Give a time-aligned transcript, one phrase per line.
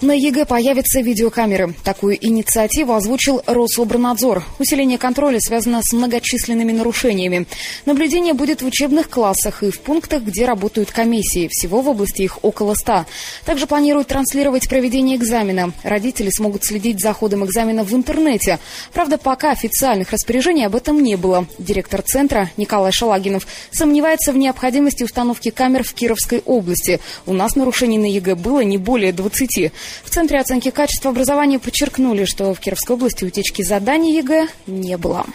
[0.00, 1.74] На ЕГЭ появятся видеокамеры.
[1.82, 4.44] Такую инициативу озвучил Рособрнадзор.
[4.60, 7.46] Усиление контроля связано с многочисленными нарушениями.
[7.84, 11.48] Наблюдение будет в учебных классах и в пунктах, где работают комиссии.
[11.50, 13.06] Всего в области их около ста.
[13.44, 15.72] Также планируют транслировать проведение экзамена.
[15.82, 18.60] Родители смогут следить за ходом экзамена в интернете.
[18.92, 21.48] Правда, пока официальных распоряжений об этом не было.
[21.58, 27.00] Директор центра Николай Шалагинов сомневается в необходимости установки камер в Кировской области.
[27.26, 29.72] У нас нарушений на ЕГЭ было не более 20.
[30.04, 35.26] В Центре оценки качества образования подчеркнули, что в Кировской области утечки заданий ЕГЭ не было.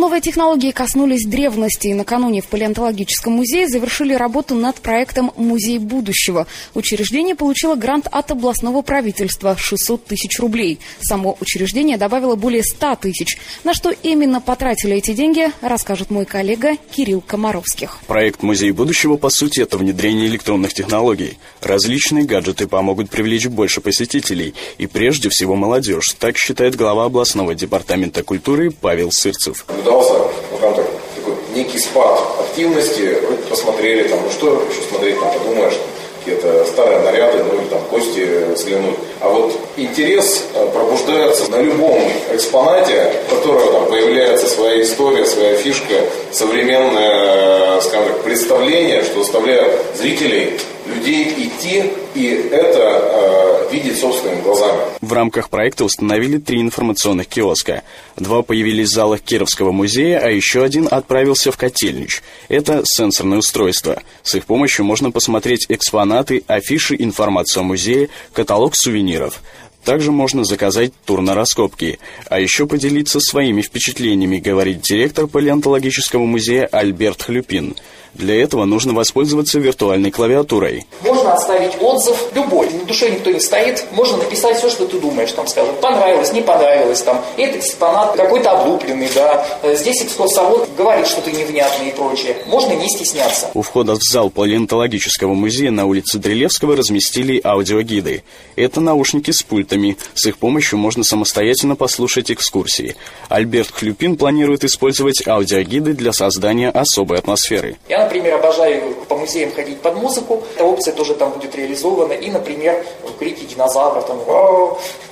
[0.00, 1.88] Новые технологии коснулись древности.
[1.88, 6.46] И накануне в Палеонтологическом музее завершили работу над проектом «Музей будущего».
[6.72, 10.78] Учреждение получило грант от областного правительства– 600 тысяч рублей.
[11.02, 13.36] Само учреждение добавило более 100 тысяч.
[13.62, 17.98] На что именно потратили эти деньги, расскажет мой коллега Кирилл Комаровских.
[18.06, 21.36] Проект «Музей будущего» по сути это внедрение электронных технологий.
[21.60, 28.22] Различные гаджеты помогут привлечь больше посетителей и прежде всего молодежь, так считает глава областного департамента
[28.22, 30.14] культуры Павел Сырцев наблюдался,
[30.52, 35.30] ну, там так, такой некий спад активности, вроде посмотрели, там, ну что еще смотреть, там,
[35.32, 35.74] подумаешь,
[36.18, 38.96] какие-то старые наряды, ну или там кости взглянуть.
[39.20, 41.98] А вот интерес э, пробуждается на любом
[42.32, 45.94] экспонате, у которого там появляется своя история, своя фишка,
[46.30, 54.42] современное, э, скажем так, представление, что заставляет зрителей людей идти и это э, видеть собственными
[54.42, 54.80] глазами.
[55.00, 57.82] В рамках проекта установили три информационных киоска.
[58.16, 62.22] Два появились в залах Кировского музея, а еще один отправился в Котельнич.
[62.48, 64.02] Это сенсорное устройство.
[64.22, 69.40] С их помощью можно посмотреть экспонаты, афиши, информацию о музее, каталог сувениров.
[69.84, 71.98] Также можно заказать тур на раскопки.
[72.28, 77.76] А еще поделиться своими впечатлениями, говорит директор палеонтологического музея Альберт Хлюпин.
[78.14, 80.86] Для этого нужно воспользоваться виртуальной клавиатурой.
[81.02, 82.70] Можно оставить отзыв любой.
[82.70, 83.84] На душе никто не стоит.
[83.92, 85.32] Можно написать все, что ты думаешь.
[85.32, 87.02] Там, скажем, понравилось, не понравилось.
[87.02, 89.46] Там, этот экспонат какой-то облупленный, да.
[89.74, 92.36] Здесь экскурсовод говорит что-то невнятное и прочее.
[92.46, 93.50] Можно не стесняться.
[93.54, 98.22] У входа в зал палеонтологического музея на улице Дрилевского разместили аудиогиды.
[98.56, 99.96] Это наушники с пультами.
[100.14, 102.96] С их помощью можно самостоятельно послушать экскурсии.
[103.28, 107.76] Альберт Хлюпин планирует использовать аудиогиды для создания особой атмосферы.
[107.88, 110.42] Я например, обожаю по музеям ходить под музыку.
[110.54, 112.12] Эта опция тоже там будет реализована.
[112.12, 112.84] И, например,
[113.18, 114.18] крики динозавров, там,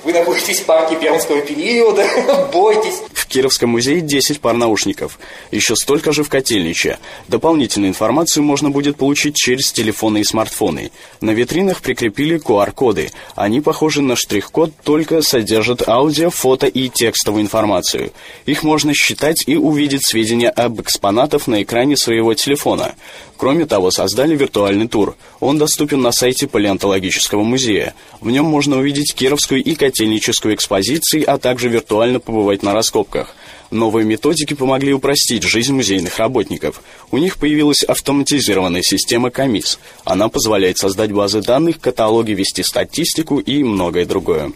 [0.03, 2.05] вы находитесь в парке пермского периода,
[2.53, 3.01] бойтесь.
[3.13, 5.19] В Кировском музее 10 пар наушников.
[5.51, 6.97] Еще столько же в Котельниче.
[7.27, 10.91] Дополнительную информацию можно будет получить через телефоны и смартфоны.
[11.21, 13.11] На витринах прикрепили QR-коды.
[13.35, 18.11] Они похожи на штрих-код, только содержат аудио, фото и текстовую информацию.
[18.45, 22.95] Их можно считать и увидеть сведения об экспонатах на экране своего телефона региона.
[23.37, 25.15] Кроме того, создали виртуальный тур.
[25.39, 27.93] Он доступен на сайте палеонтологического музея.
[28.19, 33.35] В нем можно увидеть кировскую и котельническую экспозиции, а также виртуально побывать на раскопках.
[33.71, 36.81] Новые методики помогли упростить жизнь музейных работников.
[37.11, 39.79] У них появилась автоматизированная система КОМИС.
[40.03, 44.51] Она позволяет создать базы данных, каталоги, вести статистику и многое другое.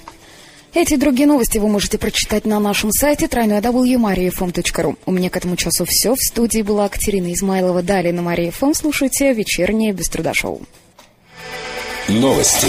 [0.73, 4.97] Эти и другие новости вы можете прочитать на нашем сайте www.mariafm.ru.
[5.05, 6.15] У меня к этому часу все.
[6.15, 7.83] В студии была Катерина Измайлова.
[7.83, 10.63] Далее на Мария ФМ слушайте вечернее без труда шоу.
[12.09, 12.67] Новости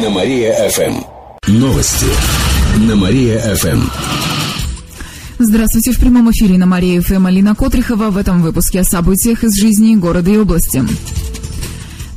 [0.00, 1.02] на Мария-ФМ.
[1.48, 2.06] Новости
[2.78, 3.82] на Мария-ФМ.
[5.38, 9.96] Здравствуйте, в прямом эфире на Мария-ФМ Алина Котрихова в этом выпуске о событиях из жизни
[9.96, 10.80] города и области.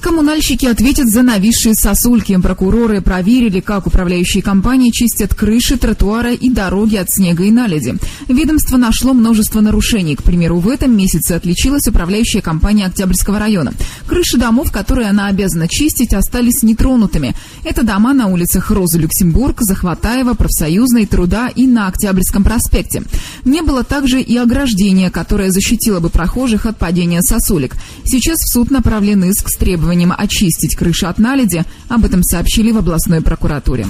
[0.01, 2.37] Коммунальщики ответят за нависшие сосульки.
[2.41, 7.95] Прокуроры проверили, как управляющие компании чистят крыши, тротуары и дороги от снега и наледи.
[8.29, 10.15] Ведомство нашло множество нарушений.
[10.15, 13.73] К примеру, в этом месяце отличилась управляющая компания Октябрьского района.
[14.07, 17.35] Крыши домов, которые она обязана чистить, остались нетронутыми.
[17.65, 23.03] Это дома на улицах Розы Люксембург, Захватаева, Профсоюзной, Труда и на Октябрьском проспекте.
[23.43, 27.75] Не было также и ограждения, которое защитило бы прохожих от падения сосулек.
[28.05, 31.63] Сейчас в суд направлен иск с требованием требованием очистить крыши от наледи.
[31.87, 33.87] Об этом сообщили в областной прокуратуре.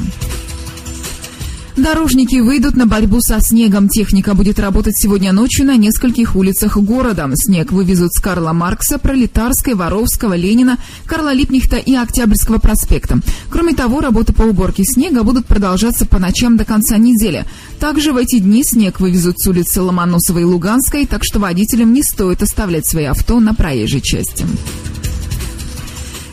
[1.75, 3.87] Дорожники выйдут на борьбу со снегом.
[3.87, 7.29] Техника будет работать сегодня ночью на нескольких улицах города.
[7.35, 13.19] Снег вывезут с Карла Маркса, Пролетарской, Воровского, Ленина, Карла Липнихта и Октябрьского проспекта.
[13.49, 17.45] Кроме того, работы по уборке снега будут продолжаться по ночам до конца недели.
[17.79, 22.03] Также в эти дни снег вывезут с улицы Ломоносовой и Луганской, так что водителям не
[22.03, 24.45] стоит оставлять свои авто на проезжей части.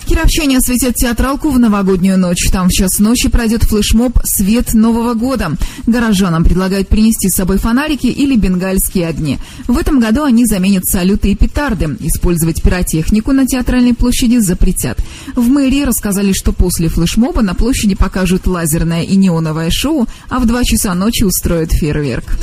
[0.06, 2.49] Кировчане осветят театралку в новогоднюю ночь.
[2.53, 5.53] Там в час ночи пройдет флешмоб «Свет Нового года».
[5.87, 9.38] Горожанам предлагают принести с собой фонарики или бенгальские огни.
[9.67, 11.97] В этом году они заменят салюты и петарды.
[12.00, 14.99] Использовать пиротехнику на театральной площади запретят.
[15.35, 20.47] В мэрии рассказали, что после флешмоба на площади покажут лазерное и неоновое шоу, а в
[20.47, 22.38] два часа ночи устроят фейерверк.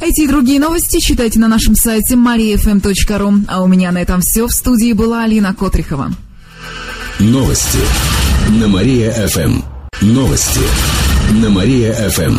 [0.00, 3.44] Эти и другие новости читайте на нашем сайте mariafm.ru.
[3.48, 4.46] А у меня на этом все.
[4.46, 6.10] В студии была Алина Котрихова.
[7.18, 7.78] Новости
[8.48, 9.60] на Мария-ФМ.
[10.00, 10.60] Новости
[11.42, 12.38] на Мария-ФМ.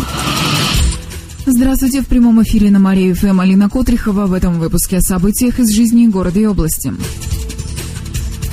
[1.45, 4.25] Здравствуйте, в прямом эфире на Мария-ФМ Алина Котрихова.
[4.25, 6.91] В этом выпуске о событиях из жизни города и области.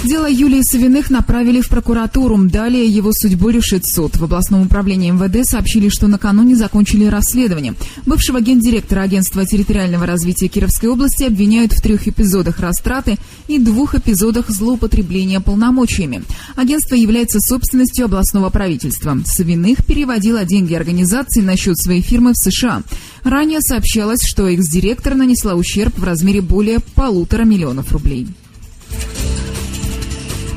[0.04, 2.38] Дело Юлии Савиных направили в прокуратуру.
[2.38, 4.16] Далее его судьбу решит суд.
[4.16, 7.74] В областном управлении МВД сообщили, что накануне закончили расследование.
[8.06, 13.16] Бывшего гендиректора Агентства территориального развития Кировской области обвиняют в трех эпизодах растраты
[13.48, 16.22] и двух эпизодах злоупотребления полномочиями.
[16.54, 19.18] Агентство является собственностью областного правительства.
[19.26, 22.82] Савиных переводила деньги организации на счет своей фирмы в США.
[23.24, 28.28] Ранее сообщалось, что экс-директор нанесла ущерб в размере более полутора миллионов рублей.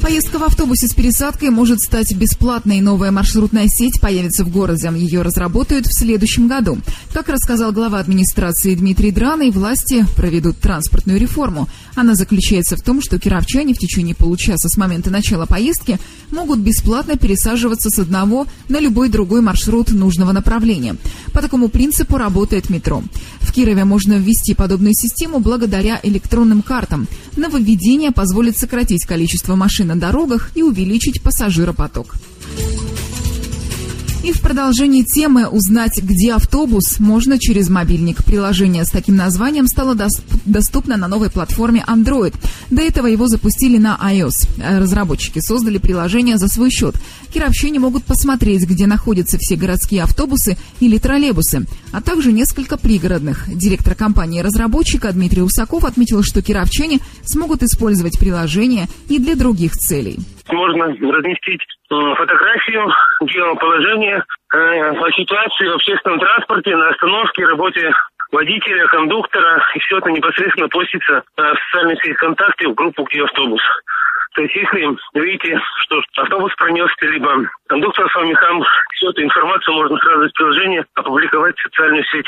[0.01, 2.81] Поездка в автобусе с пересадкой может стать бесплатной.
[2.81, 4.92] Новая маршрутная сеть появится в городе.
[4.95, 6.80] Ее разработают в следующем году.
[7.13, 11.69] Как рассказал глава администрации Дмитрий Драный, власти проведут транспортную реформу.
[11.94, 16.00] Она заключается в том, что кировчане в течение получаса с момента начала поездки
[16.31, 20.95] могут бесплатно пересаживаться с одного на любой другой маршрут нужного направления.
[21.31, 23.04] По такому принципу работает метро.
[23.39, 27.07] В Кирове можно ввести подобную систему благодаря электронным картам.
[27.36, 32.15] Нововведение позволит сократить количество машин на дорогах и увеличить пассажиропоток.
[34.23, 38.23] И в продолжении темы узнать, где автобус, можно через мобильник.
[38.23, 39.97] Приложение с таким названием стало
[40.45, 42.35] доступно на новой платформе Android.
[42.69, 44.79] До этого его запустили на iOS.
[44.79, 46.95] Разработчики создали приложение за свой счет.
[47.33, 53.45] Кировчане могут посмотреть, где находятся все городские автобусы или троллейбусы, а также несколько пригородных.
[53.47, 60.85] Директор компании-разработчика Дмитрий Усаков отметил, что кировчане смогут использовать приложение и для других целей можно
[60.85, 62.91] разместить э, фотографию,
[63.21, 64.23] геоположение,
[64.53, 67.93] э, ситуации в общественном транспорте, на остановке, работе
[68.31, 73.23] водителя, кондуктора, и все это непосредственно постится э, в социальной сети ВКонтакте в группу «Где
[73.23, 73.61] автобус?».
[74.33, 78.63] То есть, если видите, что автобус пронесся, либо кондуктор с вами хам,
[78.94, 82.27] всю эту информацию можно сразу из приложения опубликовать в социальную сеть.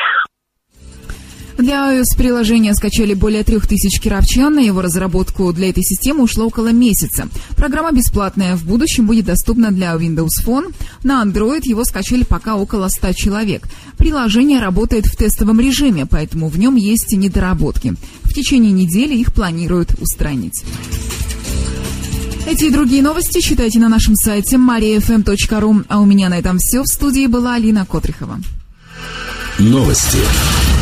[1.57, 4.55] Для iOS-приложения скачали более трех тысяч кировчан.
[4.55, 7.27] На его разработку для этой системы ушло около месяца.
[7.55, 8.55] Программа бесплатная.
[8.55, 10.73] В будущем будет доступна для Windows Phone.
[11.03, 13.67] На Android его скачали пока около 100 человек.
[13.97, 17.95] Приложение работает в тестовом режиме, поэтому в нем есть недоработки.
[18.23, 20.63] В течение недели их планируют устранить.
[22.45, 25.85] Эти и другие новости читайте на нашем сайте mariafm.ru.
[25.87, 26.81] А у меня на этом все.
[26.81, 28.39] В студии была Алина Котрихова.
[29.59, 30.17] Новости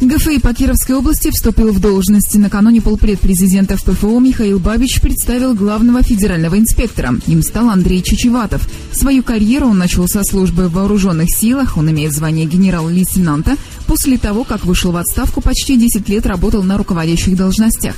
[0.00, 2.34] ГФИ по Кировской области вступил в должность.
[2.34, 7.16] Накануне полпред президента в ПФО Михаил Бабич представил главного федерального инспектора.
[7.26, 8.66] Им стал Андрей Чечеватов.
[8.92, 11.76] Свою карьеру он начал со службы в вооруженных силах.
[11.76, 13.56] Он имеет звание генерал-лейтенанта.
[13.86, 17.94] После того, как вышел в отставку, почти 10 лет работал на руководящих должностях.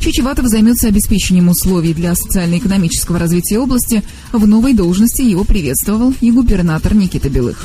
[0.00, 4.02] Чечеватов займется обеспечением условий для социально-экономического развития области.
[4.32, 7.64] В новой должности его приветствовал и губернатор Никита Белых.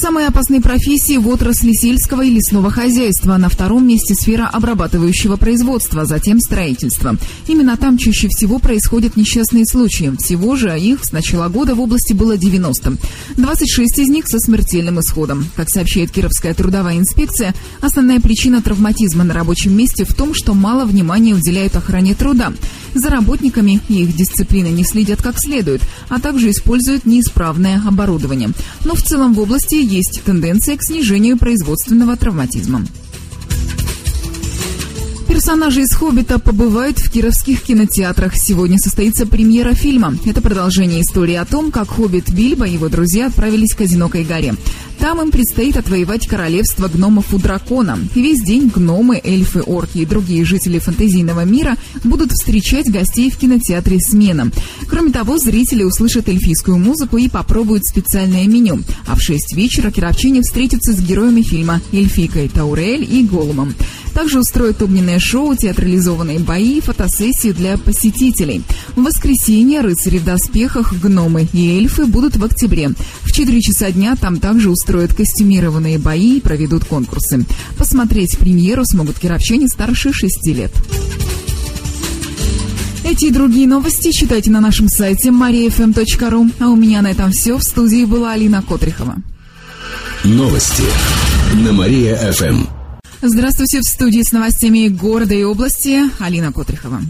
[0.00, 3.36] Самые опасные профессии в отрасли сельского и лесного хозяйства.
[3.36, 7.16] На втором месте сфера обрабатывающего производства, затем строительство.
[7.46, 10.16] Именно там чаще всего происходят несчастные случаи.
[10.18, 12.96] Всего же их с начала года в области было 90.
[13.36, 15.44] 26 из них со смертельным исходом.
[15.54, 20.86] Как сообщает Кировская трудовая инспекция, основная причина травматизма на рабочем месте в том, что мало
[20.86, 22.54] внимания уделяют охране труда.
[22.94, 28.48] За работниками и их дисциплиной не следят как следует, а также используют неисправное оборудование.
[28.86, 32.86] Но в целом в области есть тенденция к снижению производственного травматизма.
[35.40, 38.36] Персонажи из «Хоббита» побывают в кировских кинотеатрах.
[38.36, 40.14] Сегодня состоится премьера фильма.
[40.26, 44.54] Это продолжение истории о том, как «Хоббит» Бильбо и его друзья отправились к Одинокой горе.
[44.98, 47.98] Там им предстоит отвоевать королевство гномов у дракона.
[48.14, 53.38] И весь день гномы, эльфы, орки и другие жители фэнтезийного мира будут встречать гостей в
[53.38, 54.50] кинотеатре «Смена».
[54.90, 58.82] Кроме того, зрители услышат эльфийскую музыку и попробуют специальное меню.
[59.06, 63.74] А в 6 вечера кировчане встретятся с героями фильма Эльфикой, Таурель и Голумом.
[64.12, 68.62] Также устроят огненное шоу, театрализованные бои, фотосессию для посетителей.
[68.96, 72.90] В воскресенье рыцари в доспехах, гномы и эльфы будут в октябре.
[73.22, 77.44] В 4 часа дня там также устроят костюмированные бои и проведут конкурсы.
[77.78, 80.72] Посмотреть премьеру смогут кировчане старше 6 лет.
[83.04, 86.52] Эти и другие новости читайте на нашем сайте mariafm.ru.
[86.58, 87.56] А у меня на этом все.
[87.56, 89.14] В студии была Алина Котрихова.
[90.24, 90.84] Новости
[91.64, 92.79] на Мария-ФМ.
[93.22, 97.02] Здравствуйте, в студии с новостями города и области Алина Котрихова.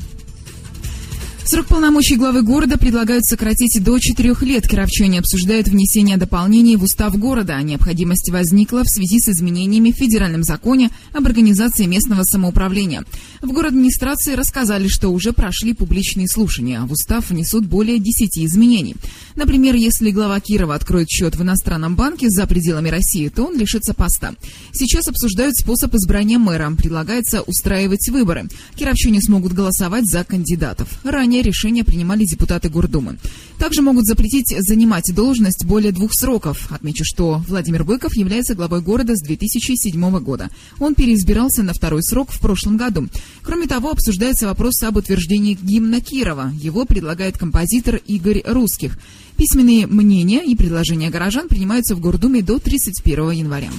[1.50, 4.68] Срок полномочий главы города предлагают сократить до четырех лет.
[4.68, 7.60] Кировчане обсуждают внесение дополнений в устав города.
[7.60, 13.02] Необходимость возникла в связи с изменениями в федеральном законе об организации местного самоуправления.
[13.42, 16.82] В город администрации рассказали, что уже прошли публичные слушания.
[16.82, 18.94] В устав внесут более десяти изменений.
[19.34, 23.92] Например, если глава Кирова откроет счет в иностранном банке за пределами России, то он лишится
[23.92, 24.34] поста.
[24.72, 26.70] Сейчас обсуждают способ избрания мэра.
[26.78, 28.48] Предлагается устраивать выборы.
[28.76, 30.88] Кировчане смогут голосовать за кандидатов.
[31.02, 33.18] Ранее решения принимали депутаты Гордумы.
[33.58, 36.70] Также могут запретить занимать должность более двух сроков.
[36.70, 40.48] Отмечу, что Владимир Быков является главой города с 2007 года.
[40.78, 43.08] Он переизбирался на второй срок в прошлом году.
[43.42, 46.52] Кроме того, обсуждается вопрос об утверждении гимна Кирова.
[46.60, 48.98] Его предлагает композитор Игорь Русских.
[49.36, 53.70] Письменные мнения и предложения горожан принимаются в Гордуме до 31 января.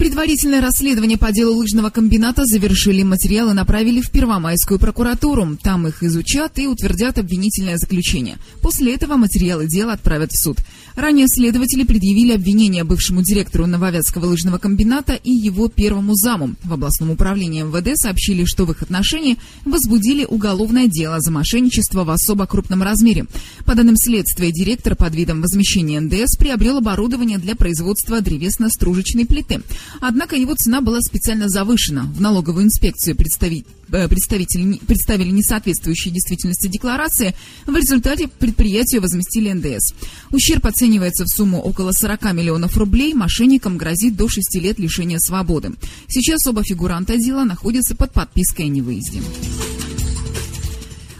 [0.00, 3.02] Предварительное расследование по делу лыжного комбината завершили.
[3.02, 5.58] Материалы направили в Первомайскую прокуратуру.
[5.62, 8.38] Там их изучат и утвердят обвинительное заключение.
[8.62, 10.56] После этого материалы дела отправят в суд.
[10.96, 16.56] Ранее следователи предъявили обвинение бывшему директору Нововятского лыжного комбината и его первому заму.
[16.64, 22.10] В областном управлении МВД сообщили, что в их отношении возбудили уголовное дело за мошенничество в
[22.10, 23.26] особо крупном размере.
[23.66, 29.60] По данным следствия, директор под видом возмещения НДС приобрел оборудование для производства древесно-стружечной плиты.
[30.00, 32.04] Однако его цена была специально завышена.
[32.14, 37.34] В налоговую инспекцию э, представители, представили несоответствующие действительности декларации.
[37.66, 39.94] В результате предприятию возместили НДС.
[40.30, 43.14] Ущерб оценивается в сумму около 40 миллионов рублей.
[43.14, 45.72] Мошенникам грозит до 6 лет лишения свободы.
[46.08, 49.20] Сейчас оба фигуранта дела находятся под подпиской о невыезде.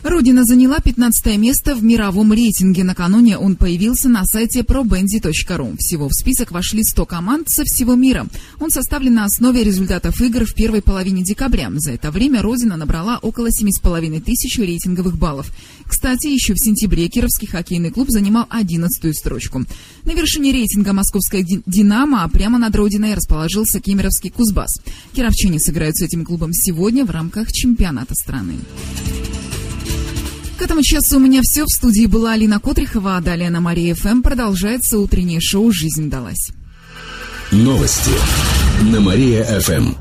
[0.02, 2.84] Родина заняла 15 место в мировом рейтинге.
[2.84, 5.76] Накануне он появился на сайте probenzi.ru.
[5.78, 8.26] Всего в список вошли 100 команд со всего мира.
[8.60, 11.70] Он составлен на основе результатов игр в первой половине декабря.
[11.74, 15.52] За это время Родина набрала около 7,5 тысяч рейтинговых баллов.
[15.86, 19.66] Кстати, еще в сентябре Кировский хоккейный клуб занимал 11 строчку.
[20.04, 24.80] На вершине рейтинга московская «Динамо», а прямо над Родиной расположился кемеровский «Кузбасс».
[25.12, 28.54] Кировчане сыграют с этим клубом сегодня в рамках чемпионата страны.
[30.60, 31.64] К этому часу у меня все.
[31.64, 36.50] В студии была Алина Котрихова, а далее на Мария ФМ продолжается утреннее шоу «Жизнь далась».
[37.50, 38.10] Новости
[38.92, 39.94] на Мария ФМ.